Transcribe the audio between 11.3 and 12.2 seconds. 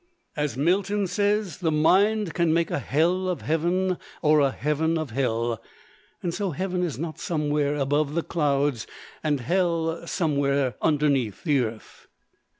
the earth!